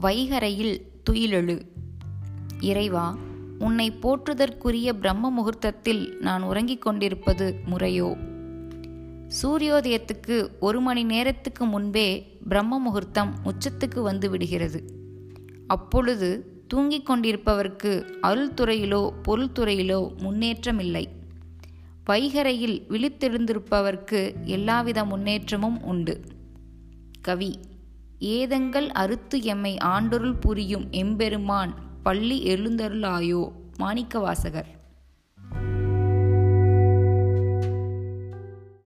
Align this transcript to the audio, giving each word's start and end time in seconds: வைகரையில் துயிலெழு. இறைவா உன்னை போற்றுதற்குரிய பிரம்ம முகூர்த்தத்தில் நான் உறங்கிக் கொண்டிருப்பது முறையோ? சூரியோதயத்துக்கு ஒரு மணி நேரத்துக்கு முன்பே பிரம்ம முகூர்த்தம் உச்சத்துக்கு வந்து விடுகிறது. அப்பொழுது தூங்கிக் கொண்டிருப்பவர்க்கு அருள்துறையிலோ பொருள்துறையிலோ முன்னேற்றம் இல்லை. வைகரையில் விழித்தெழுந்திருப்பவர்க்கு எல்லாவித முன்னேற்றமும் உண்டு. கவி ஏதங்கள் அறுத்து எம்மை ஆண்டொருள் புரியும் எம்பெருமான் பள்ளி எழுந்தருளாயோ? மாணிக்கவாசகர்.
வைகரையில் 0.00 0.82
துயிலெழு. 1.10 1.62
இறைவா 2.60 3.16
உன்னை 3.58 3.90
போற்றுதற்குரிய 3.90 4.92
பிரம்ம 4.92 5.30
முகூர்த்தத்தில் 5.30 6.16
நான் 6.20 6.42
உறங்கிக் 6.42 6.82
கொண்டிருப்பது 6.82 7.54
முறையோ? 7.64 8.16
சூரியோதயத்துக்கு 9.42 10.48
ஒரு 10.60 10.80
மணி 10.80 11.02
நேரத்துக்கு 11.02 11.64
முன்பே 11.64 12.38
பிரம்ம 12.48 12.78
முகூர்த்தம் 12.78 13.34
உச்சத்துக்கு 13.44 14.02
வந்து 14.02 14.30
விடுகிறது. 14.30 14.84
அப்பொழுது 15.66 16.62
தூங்கிக் 16.68 17.10
கொண்டிருப்பவர்க்கு 17.10 18.08
அருள்துறையிலோ 18.22 19.10
பொருள்துறையிலோ 19.22 20.16
முன்னேற்றம் 20.16 20.78
இல்லை. 20.78 21.08
வைகரையில் 22.04 22.84
விழித்தெழுந்திருப்பவர்க்கு 22.88 24.44
எல்லாவித 24.44 25.04
முன்னேற்றமும் 25.04 25.82
உண்டு. 25.82 26.20
கவி 27.20 27.58
ஏதங்கள் 28.18 28.88
அறுத்து 28.90 29.42
எம்மை 29.42 29.78
ஆண்டொருள் 29.78 30.34
புரியும் 30.34 30.90
எம்பெருமான் 30.90 31.74
பள்ளி 32.02 32.54
எழுந்தருளாயோ? 32.54 33.52
மாணிக்கவாசகர். 33.78 34.77